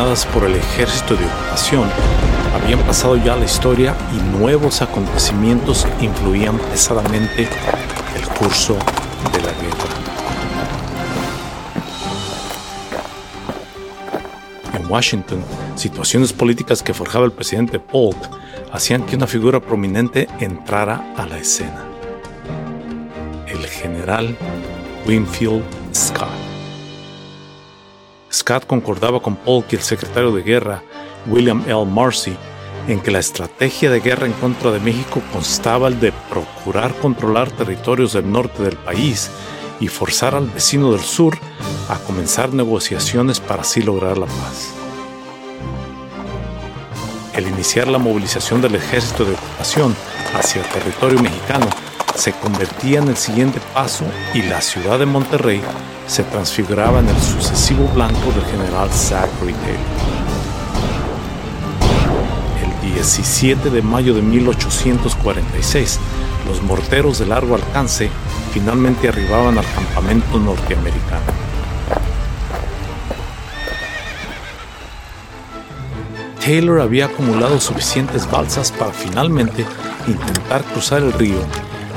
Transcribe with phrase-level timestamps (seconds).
[0.00, 1.86] Por el ejército de ocupación
[2.54, 7.46] habían pasado ya la historia y nuevos acontecimientos influían pesadamente
[8.16, 8.78] el curso
[9.30, 9.90] de la guerra.
[14.72, 15.44] En Washington,
[15.76, 18.16] situaciones políticas que forjaba el presidente Polk
[18.72, 21.84] hacían que una figura prominente entrara a la escena.
[23.46, 24.34] El general
[25.06, 25.62] Winfield
[25.94, 26.39] Scott.
[28.32, 30.82] Scott concordaba con Polk y el secretario de guerra,
[31.26, 31.84] William L.
[31.84, 32.36] Marcy,
[32.86, 37.50] en que la estrategia de guerra en contra de México constaba el de procurar controlar
[37.50, 39.30] territorios del norte del país
[39.80, 41.36] y forzar al vecino del sur
[41.88, 44.74] a comenzar negociaciones para así lograr la paz.
[47.34, 49.94] El iniciar la movilización del ejército de ocupación
[50.34, 51.66] hacia el territorio mexicano
[52.20, 54.04] se convertía en el siguiente paso
[54.34, 55.62] y la ciudad de Monterrey
[56.06, 59.80] se transfiguraba en el sucesivo blanco del general Zachary Taylor.
[62.62, 65.98] El 17 de mayo de 1846,
[66.46, 68.10] los morteros de largo alcance
[68.52, 71.24] finalmente arribaban al campamento norteamericano.
[76.44, 79.64] Taylor había acumulado suficientes balsas para finalmente
[80.06, 81.38] intentar cruzar el río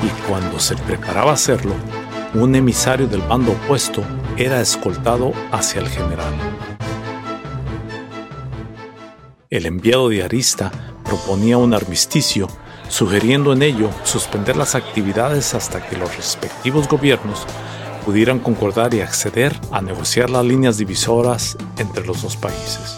[0.04, 1.74] y cuando se preparaba a hacerlo,
[2.34, 4.04] un emisario del bando opuesto
[4.38, 6.34] era escoltado hacia el general.
[9.50, 10.72] El enviado de Arista
[11.06, 12.48] proponía un armisticio,
[12.90, 17.46] sugiriendo en ello suspender las actividades hasta que los respectivos gobiernos
[18.04, 22.98] pudieran concordar y acceder a negociar las líneas divisoras entre los dos países.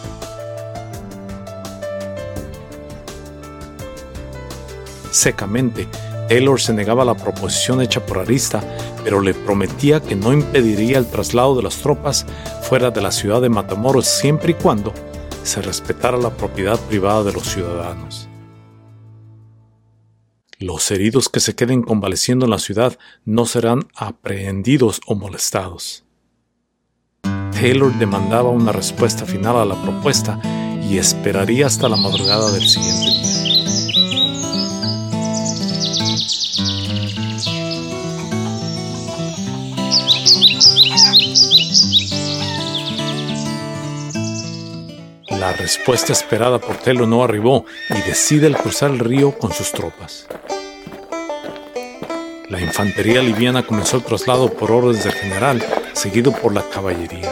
[5.11, 5.87] Secamente,
[6.27, 8.63] Taylor se negaba a la proposición hecha por Arista,
[9.03, 12.25] pero le prometía que no impediría el traslado de las tropas
[12.63, 14.93] fuera de la ciudad de Matamoros siempre y cuando
[15.43, 18.27] se respetara la propiedad privada de los ciudadanos.
[20.57, 26.05] Los heridos que se queden convaleciendo en la ciudad no serán aprehendidos o molestados.
[27.51, 30.39] Taylor demandaba una respuesta final a la propuesta
[30.81, 33.44] y esperaría hasta la madrugada del siguiente día.
[45.45, 50.25] La respuesta esperada por Taylor no arribó y decide cruzar el río con sus tropas.
[52.49, 55.63] La infantería liviana comenzó el traslado por órdenes del general,
[55.93, 57.31] seguido por la caballería.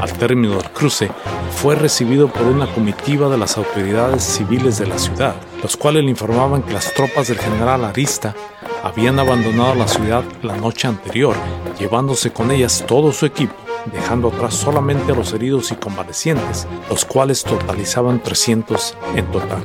[0.00, 1.10] Al término del cruce,
[1.50, 5.34] fue recibido por una comitiva de las autoridades civiles de la ciudad,
[5.64, 8.36] los cuales le informaban que las tropas del general Arista
[8.84, 11.34] habían abandonado la ciudad la noche anterior,
[11.76, 13.56] llevándose con ellas todo su equipo
[13.86, 19.62] dejando atrás solamente a los heridos y convalecientes, los cuales totalizaban 300 en total.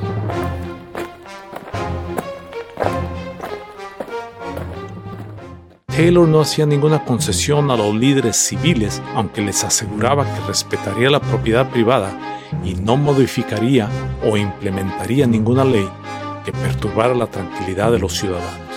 [5.86, 11.18] Taylor no hacía ninguna concesión a los líderes civiles, aunque les aseguraba que respetaría la
[11.18, 12.16] propiedad privada
[12.64, 13.88] y no modificaría
[14.24, 15.88] o implementaría ninguna ley
[16.44, 18.67] que perturbara la tranquilidad de los ciudadanos.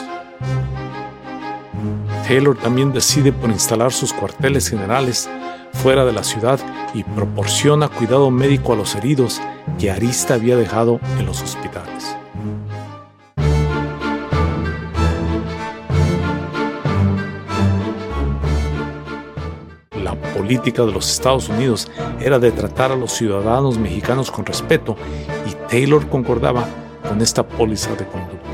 [2.32, 5.30] Taylor también decide por instalar sus cuarteles generales
[5.74, 6.62] fuera de la ciudad
[6.94, 9.42] y proporciona cuidado médico a los heridos
[9.78, 12.16] que Arista había dejado en los hospitales.
[20.02, 21.92] La política de los Estados Unidos
[22.22, 24.96] era de tratar a los ciudadanos mexicanos con respeto
[25.46, 26.66] y Taylor concordaba
[27.06, 28.51] con esta póliza de conducta.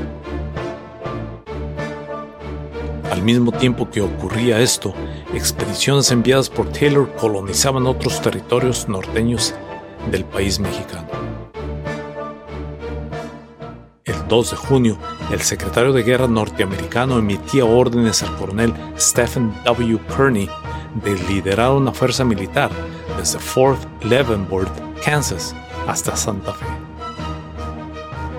[3.18, 4.94] Al mismo tiempo que ocurría esto,
[5.34, 9.56] expediciones enviadas por Taylor colonizaban otros territorios norteños
[10.12, 11.08] del país mexicano.
[14.04, 14.98] El 2 de junio,
[15.32, 19.98] el secretario de guerra norteamericano emitía órdenes al coronel Stephen W.
[20.16, 20.48] Kearney
[21.02, 22.70] de liderar una fuerza militar
[23.18, 24.70] desde Fort Leavenworth,
[25.04, 25.56] Kansas,
[25.88, 26.66] hasta Santa Fe.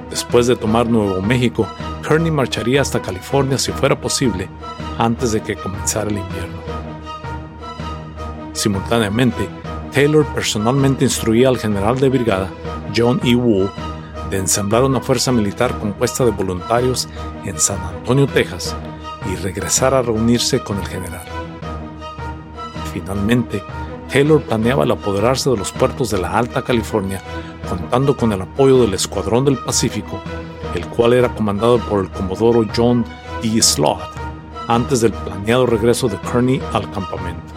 [0.10, 1.68] Después de tomar Nuevo México,
[2.02, 4.50] Kearney marcharía hasta California si fuera posible
[4.98, 6.60] antes de que comenzara el invierno.
[8.54, 9.48] Simultáneamente,
[9.94, 12.50] Taylor personalmente instruía al general de brigada,
[12.96, 13.36] John E.
[13.36, 13.72] Wool,
[14.30, 17.08] de ensamblar una fuerza militar compuesta de voluntarios
[17.46, 18.76] en San Antonio, Texas,
[19.32, 21.26] y regresar a reunirse con el general.
[22.94, 23.64] Finalmente,
[24.12, 27.22] Taylor planeaba el apoderarse de los puertos de la Alta California,
[27.68, 30.20] contando con el apoyo del Escuadrón del Pacífico,
[30.76, 33.06] el cual era comandado por el comodoro John
[33.42, 33.62] D.
[33.62, 34.00] Slot,
[34.68, 37.54] antes del planeado regreso de Kearney al campamento.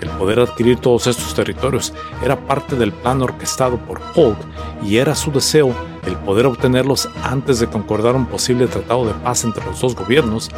[0.00, 4.38] El poder adquirir todos estos territorios era parte del plan orquestado por Polk
[4.82, 5.74] y era su deseo
[6.06, 10.50] el poder obtenerlos antes de concordar un posible tratado de paz entre los dos gobiernos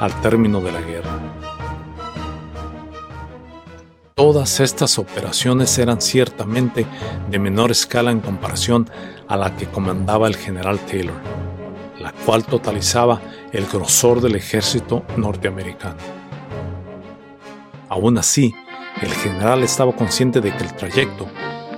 [0.00, 1.10] al término de la guerra.
[4.14, 6.86] Todas estas operaciones eran ciertamente
[7.28, 8.88] de menor escala en comparación
[9.28, 11.20] a la que comandaba el general Taylor,
[12.00, 13.20] la cual totalizaba
[13.52, 15.96] el grosor del ejército norteamericano.
[17.88, 18.54] Aún así,
[19.00, 21.28] el general estaba consciente de que el trayecto,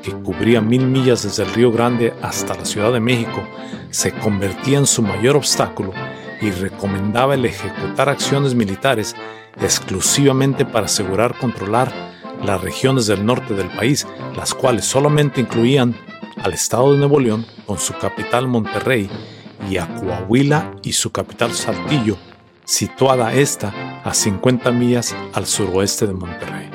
[0.02, 3.42] que cubría mil millas desde el Río Grande hasta la Ciudad de México,
[3.90, 5.92] se convertía en su mayor obstáculo
[6.40, 9.16] y recomendaba el ejecutar acciones militares
[9.60, 11.92] exclusivamente para asegurar controlar
[12.44, 14.06] las regiones del norte del país,
[14.36, 15.96] las cuales solamente incluían
[16.42, 19.08] al estado de Nuevo León con su capital Monterrey
[19.70, 22.16] y a Coahuila y su capital Saltillo,
[22.64, 26.70] situada esta a 50 millas al suroeste de Monterrey.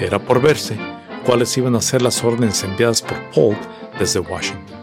[0.00, 0.76] Era por verse
[1.24, 3.58] cuáles iban a ser las órdenes enviadas por Polk
[3.98, 4.82] desde Washington.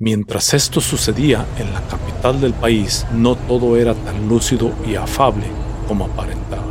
[0.00, 5.46] Mientras esto sucedía en la capital del país, no todo era tan lúcido y afable
[5.88, 6.67] como aparentaba.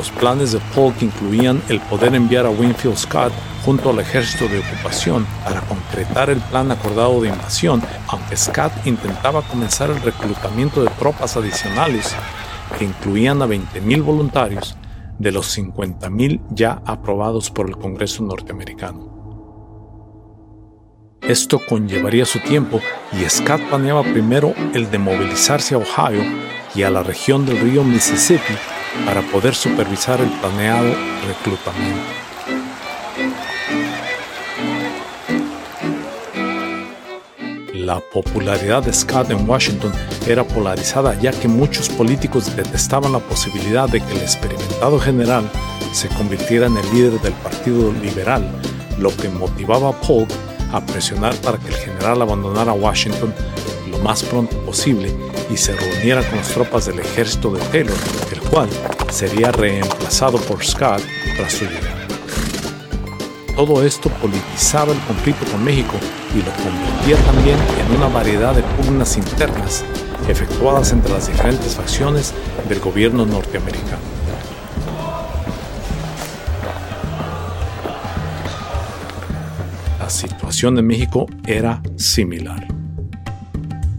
[0.00, 3.34] Los planes de Polk incluían el poder enviar a Winfield Scott
[3.66, 9.42] junto al ejército de ocupación para concretar el plan acordado de invasión, aunque Scott intentaba
[9.42, 12.14] comenzar el reclutamiento de tropas adicionales
[12.78, 14.74] que incluían a 20.000 voluntarios
[15.18, 19.06] de los 50.000 ya aprobados por el Congreso norteamericano.
[21.20, 22.80] Esto conllevaría su tiempo
[23.12, 26.22] y Scott planeaba primero el de movilizarse a Ohio
[26.74, 28.54] y a la región del río Mississippi
[29.04, 30.94] para poder supervisar el planeado
[31.26, 32.30] reclutamiento.
[37.74, 39.92] La popularidad de Scott en Washington
[40.28, 45.50] era polarizada ya que muchos políticos detestaban la posibilidad de que el experimentado general
[45.92, 48.48] se convirtiera en el líder del Partido Liberal,
[48.98, 50.30] lo que motivaba a Polk
[50.72, 53.34] a presionar para que el general abandonara Washington
[53.90, 55.12] lo más pronto posible
[55.50, 57.96] y se reuniera con las tropas del ejército de Taylor,
[58.50, 58.68] cual
[59.10, 61.02] sería reemplazado por Scott
[61.36, 62.00] tras su llegada.
[63.54, 65.94] Todo esto politizaba el conflicto con México
[66.34, 69.84] y lo convertía también en una variedad de pugnas internas
[70.28, 72.32] efectuadas entre las diferentes facciones
[72.68, 73.98] del gobierno norteamericano.
[79.98, 82.66] La situación en México era similar.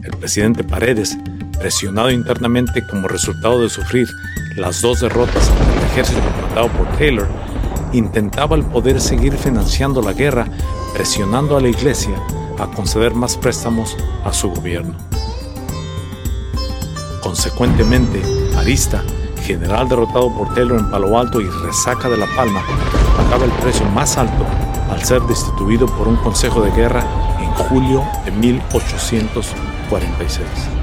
[0.03, 1.17] El presidente Paredes,
[1.59, 4.07] presionado internamente como resultado de sufrir
[4.55, 7.27] las dos derrotas ante el ejército comandado por Taylor,
[7.93, 10.47] intentaba el poder seguir financiando la guerra,
[10.93, 12.15] presionando a la iglesia
[12.57, 14.95] a conceder más préstamos a su gobierno.
[17.21, 18.21] Consecuentemente,
[18.57, 19.03] Arista,
[19.43, 22.61] general derrotado por Taylor en Palo Alto y resaca de La Palma,
[23.17, 24.45] pagaba el precio más alto
[24.89, 27.03] al ser destituido por un consejo de guerra
[27.39, 30.80] en julio de 1846.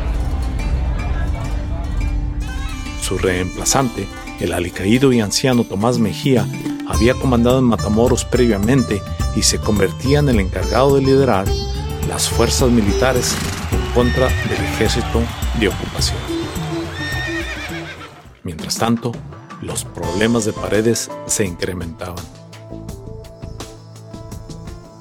[3.08, 4.06] Su reemplazante,
[4.38, 6.46] el alicaído y anciano Tomás Mejía,
[6.86, 9.00] había comandado en Matamoros previamente
[9.34, 11.46] y se convertía en el encargado de liderar
[12.06, 13.34] las fuerzas militares
[13.72, 15.22] en contra del ejército
[15.58, 16.18] de ocupación.
[18.42, 19.12] Mientras tanto,
[19.62, 22.22] los problemas de paredes se incrementaban.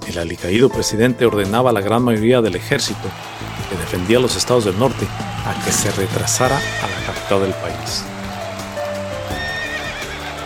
[0.08, 3.10] El alicaído presidente ordenaba a la gran mayoría del ejército
[3.70, 5.06] que defendía los estados del norte
[5.46, 8.04] a que se retrasara a la capital del país.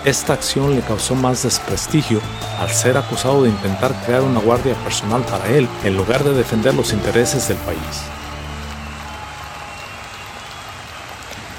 [0.05, 2.21] Esta acción le causó más desprestigio
[2.59, 6.73] al ser acusado de intentar crear una guardia personal para él en lugar de defender
[6.73, 8.01] los intereses del país.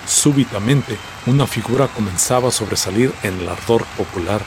[0.06, 4.40] Súbitamente, una figura comenzaba a sobresalir en el ardor popular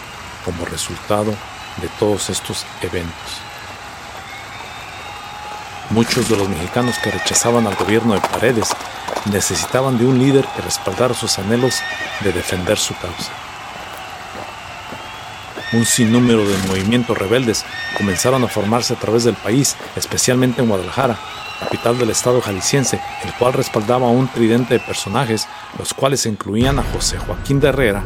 [0.43, 1.31] como resultado
[1.81, 3.44] de todos estos eventos.
[5.91, 8.69] Muchos de los mexicanos que rechazaban al gobierno de Paredes
[9.31, 11.75] necesitaban de un líder que respaldara sus anhelos
[12.21, 13.31] de defender su causa.
[15.73, 17.65] Un sinnúmero de movimientos rebeldes
[17.97, 21.17] comenzaron a formarse a través del país, especialmente en Guadalajara,
[21.59, 26.79] capital del estado jalisciense, el cual respaldaba a un tridente de personajes, los cuales incluían
[26.79, 28.03] a José Joaquín de Herrera,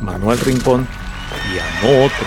[0.00, 0.86] Manuel Rincón
[1.52, 2.26] y a no otro,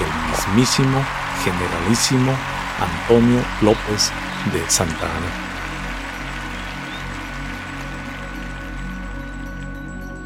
[0.00, 1.04] el mismísimo
[1.44, 2.32] generalísimo
[2.80, 4.12] Antonio López
[4.52, 5.48] de Santa Ana.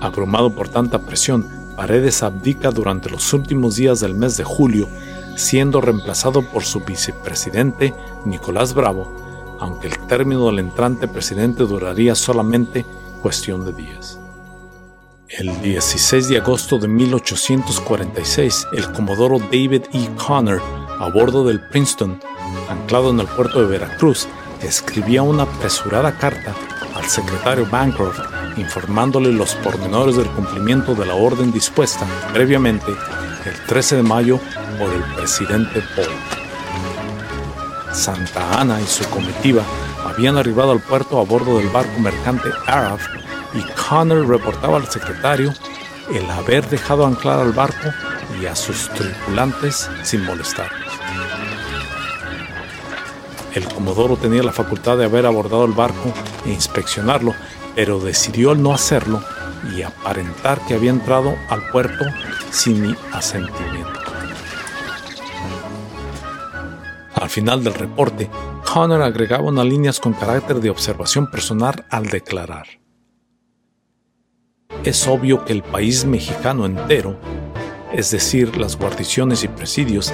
[0.01, 4.89] Abrumado por tanta presión, Paredes abdica durante los últimos días del mes de julio,
[5.37, 12.85] siendo reemplazado por su vicepresidente Nicolás Bravo, aunque el término del entrante presidente duraría solamente
[13.23, 14.19] cuestión de días.
[15.29, 20.09] El 16 de agosto de 1846, el comodoro David E.
[20.17, 20.61] Connor,
[20.99, 22.21] a bordo del Princeton,
[22.69, 24.29] anclado en el puerto de Veracruz,
[24.61, 26.55] escribía una apresurada carta
[26.95, 28.21] al secretario Bancroft
[28.57, 32.93] informándole los pormenores del cumplimiento de la orden dispuesta previamente
[33.45, 34.39] el 13 de mayo
[34.79, 36.09] por el presidente Paul.
[37.93, 39.63] Santa Ana y su comitiva
[40.05, 42.99] habían arribado al puerto a bordo del barco mercante Arab
[43.55, 45.53] y Connor reportaba al secretario
[46.13, 47.91] el haber dejado anclar al barco
[48.41, 50.82] y a sus tripulantes sin molestarlos.
[53.55, 56.13] El comodoro tenía la facultad de haber abordado el barco
[56.47, 57.35] e inspeccionarlo,
[57.75, 59.23] pero decidió no hacerlo
[59.77, 62.05] y aparentar que había entrado al puerto
[62.51, 64.01] sin mi asentimiento.
[67.15, 68.31] Al final del reporte,
[68.73, 72.67] Connor agregaba unas líneas con carácter de observación personal al declarar.
[74.83, 77.19] Es obvio que el país mexicano entero,
[77.93, 80.13] es decir, las guarniciones y presidios,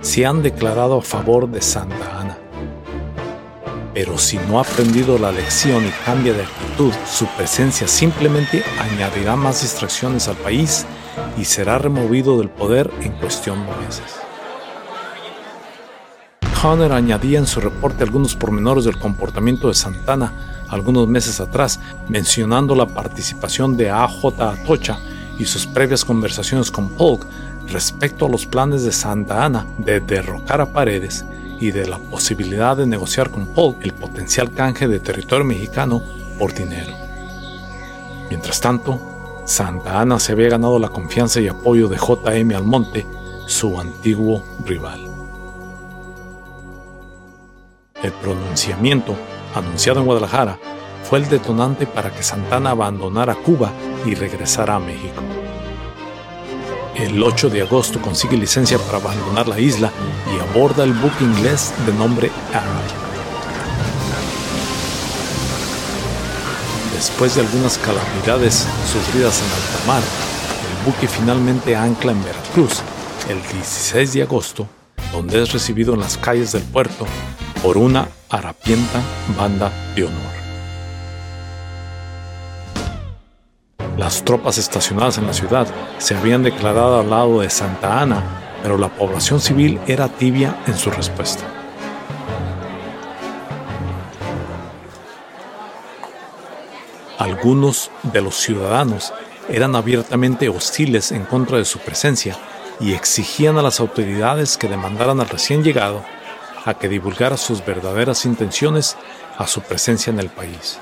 [0.00, 2.41] se han declarado a favor de Santa Ana
[3.94, 9.36] pero si no ha aprendido la lección y cambia de actitud, su presencia simplemente añadirá
[9.36, 10.86] más distracciones al país
[11.38, 14.20] y será removido del poder en cuestión de meses.
[16.60, 22.74] Connor añadía en su reporte algunos pormenores del comportamiento de Santana algunos meses atrás, mencionando
[22.74, 24.98] la participación de AJ Atocha
[25.38, 27.26] y sus previas conversaciones con Polk
[27.68, 31.24] respecto a los planes de Santa Ana de derrocar a Paredes
[31.62, 36.02] y de la posibilidad de negociar con Paul el potencial canje de territorio mexicano
[36.36, 36.92] por dinero.
[38.28, 38.98] Mientras tanto,
[39.44, 42.52] Santa Ana se había ganado la confianza y apoyo de J.M.
[42.56, 43.06] Almonte,
[43.46, 45.06] su antiguo rival.
[48.02, 49.14] El pronunciamiento,
[49.54, 50.58] anunciado en Guadalajara,
[51.04, 53.70] fue el detonante para que Santana abandonara Cuba
[54.04, 55.22] y regresara a México.
[57.02, 59.90] El 8 de agosto consigue licencia para abandonar la isla
[60.32, 62.80] y aborda el buque inglés de nombre Arrow.
[66.94, 70.02] Después de algunas calamidades sufridas en alta mar,
[70.70, 72.82] el buque finalmente ancla en Veracruz
[73.28, 74.68] el 16 de agosto,
[75.10, 77.04] donde es recibido en las calles del puerto
[77.64, 79.00] por una harapienta
[79.36, 80.41] banda de honor.
[83.96, 85.66] Las tropas estacionadas en la ciudad
[85.98, 88.22] se habían declarado al lado de Santa Ana,
[88.62, 91.44] pero la población civil era tibia en su respuesta.
[97.18, 99.12] Algunos de los ciudadanos
[99.48, 102.36] eran abiertamente hostiles en contra de su presencia
[102.80, 106.02] y exigían a las autoridades que demandaran al recién llegado
[106.64, 108.96] a que divulgara sus verdaderas intenciones
[109.36, 110.78] a su presencia en el país.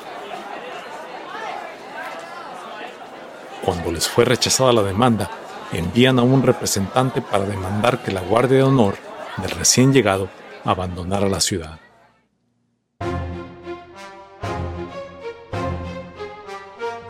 [3.64, 5.31] Cuando les fue rechazada la demanda,
[5.73, 8.97] envían a un representante para demandar que la Guardia de Honor
[9.37, 10.29] del recién llegado
[10.64, 11.79] abandonara la ciudad.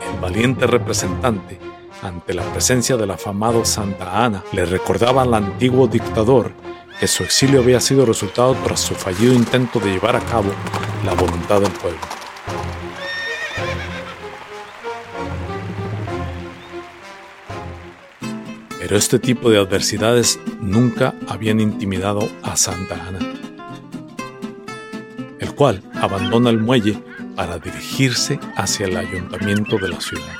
[0.01, 1.59] El valiente representante,
[2.01, 6.51] ante la presencia del afamado Santa Ana, le recordaba al antiguo dictador
[6.99, 10.51] que su exilio había sido resultado tras su fallido intento de llevar a cabo
[11.03, 12.20] la voluntad del pueblo.
[18.91, 23.19] Pero este tipo de adversidades nunca habían intimidado a Santa Ana,
[25.39, 27.01] el cual abandona el muelle
[27.37, 30.35] para dirigirse hacia el ayuntamiento de la ciudad.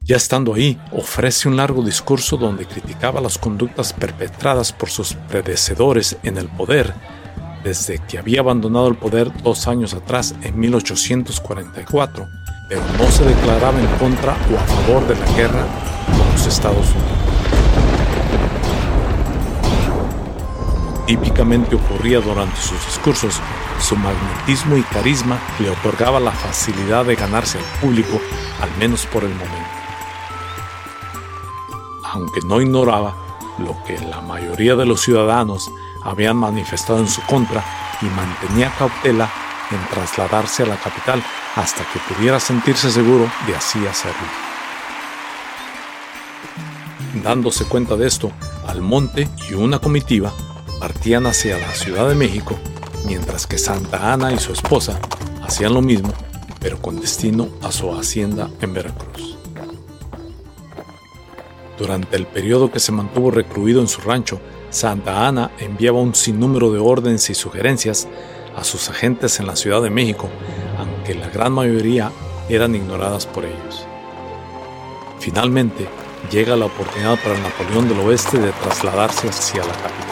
[0.00, 6.16] Ya estando ahí, ofrece un largo discurso donde criticaba las conductas perpetradas por sus predecesores
[6.24, 6.92] en el poder,
[7.62, 12.26] desde que había abandonado el poder dos años atrás, en 1844,
[12.68, 15.64] pero no se declaraba en contra o a favor de la guerra
[16.06, 17.19] con los Estados Unidos.
[21.10, 23.40] Típicamente ocurría durante sus discursos,
[23.80, 28.20] su magnetismo y carisma le otorgaba la facilidad de ganarse al público,
[28.60, 29.80] al menos por el momento
[32.12, 33.14] aunque no ignoraba
[33.58, 35.70] lo que la mayoría de los ciudadanos
[36.02, 37.62] habían manifestado en su contra
[38.02, 39.30] y mantenía cautela
[39.70, 41.22] en trasladarse a la capital
[41.56, 44.26] hasta que pudiera sentirse seguro de así hacerlo.
[47.22, 48.32] Dándose cuenta de esto,
[48.66, 50.32] Almonte y una comitiva
[50.80, 52.56] partían hacia la Ciudad de México,
[53.06, 54.98] mientras que Santa Ana y su esposa
[55.42, 56.10] hacían lo mismo,
[56.58, 59.36] pero con destino a su hacienda en Veracruz.
[61.78, 66.72] Durante el periodo que se mantuvo recluido en su rancho, Santa Ana enviaba un sinnúmero
[66.72, 68.08] de órdenes y sugerencias
[68.56, 70.30] a sus agentes en la Ciudad de México,
[70.78, 72.10] aunque la gran mayoría
[72.48, 73.86] eran ignoradas por ellos.
[75.18, 75.86] Finalmente,
[76.30, 80.09] llega la oportunidad para Napoleón del Oeste de trasladarse hacia la capital.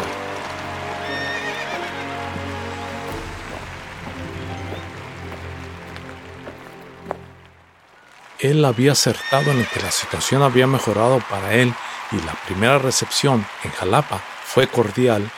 [8.39, 11.75] Él había acertado en que la situación había mejorado para él
[12.13, 15.29] y la primera recepción en Jalapa fue cordial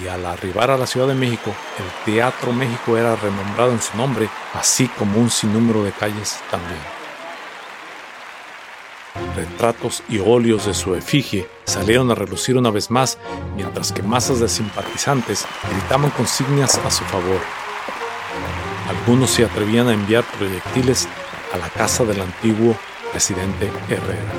[0.00, 3.96] y al arribar a la Ciudad de México, el Teatro México era renombrado en su
[3.96, 6.80] nombre, así como un sinnúmero de calles también.
[9.34, 13.18] Retratos y óleos de su efigie salieron a relucir una vez más,
[13.56, 17.40] mientras que masas de simpatizantes gritaban consignas a su favor.
[18.88, 21.08] Algunos se atrevían a enviar proyectiles
[21.54, 22.76] a la casa del antiguo
[23.12, 24.32] presidente Herrera.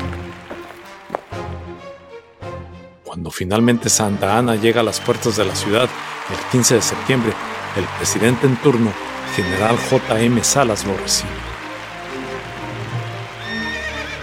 [3.05, 5.87] Cuando finalmente Santa Ana llega a las puertas de la ciudad
[6.29, 7.31] el 15 de septiembre,
[7.77, 8.91] el presidente en turno,
[9.33, 10.43] general J.M.
[10.43, 11.29] Salas, lo recibe.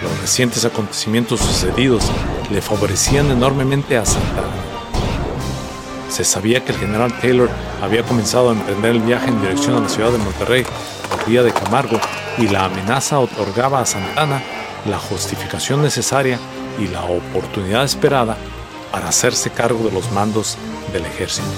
[0.02, 2.05] Los recientes acontecimientos sucedidos
[2.50, 6.11] le favorecían enormemente a Santa Ana.
[6.11, 7.48] Se sabía que el general Taylor
[7.81, 10.66] había comenzado a emprender el viaje en dirección a la ciudad de Monterrey
[11.09, 11.98] por vía de Camargo
[12.38, 14.42] y la amenaza otorgaba a Santana
[14.87, 16.38] la justificación necesaria
[16.79, 18.37] y la oportunidad esperada
[18.90, 20.57] para hacerse cargo de los mandos
[20.92, 21.49] del ejército.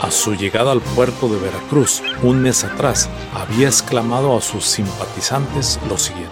[0.00, 5.80] A su llegada al puerto de Veracruz un mes atrás, había exclamado a sus simpatizantes
[5.88, 6.30] lo siguiente.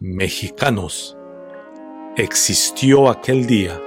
[0.00, 1.16] Mexicanos,
[2.16, 3.78] existió aquel día,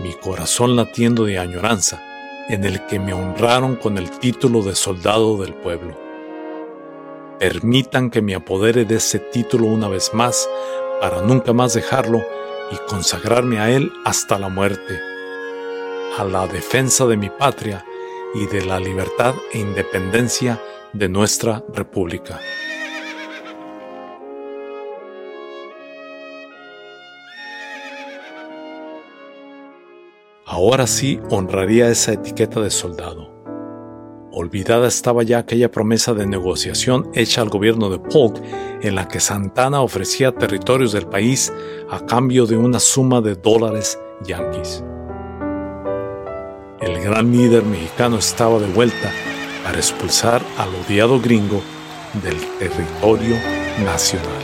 [0.00, 2.02] mi corazón latiendo de añoranza,
[2.48, 5.96] en el que me honraron con el título de soldado del pueblo.
[7.38, 10.48] Permitan que me apodere de ese título una vez más
[11.00, 12.22] para nunca más dejarlo
[12.70, 15.00] y consagrarme a él hasta la muerte,
[16.18, 17.84] a la defensa de mi patria
[18.34, 20.60] y de la libertad e independencia
[20.92, 22.40] de nuestra república.
[30.52, 33.32] Ahora sí honraría esa etiqueta de soldado.
[34.32, 38.38] Olvidada estaba ya aquella promesa de negociación hecha al gobierno de Polk
[38.82, 41.50] en la que Santana ofrecía territorios del país
[41.90, 44.84] a cambio de una suma de dólares yanquis.
[46.82, 49.10] El gran líder mexicano estaba de vuelta
[49.64, 51.62] para expulsar al odiado gringo
[52.22, 53.36] del territorio
[53.86, 54.41] nacional.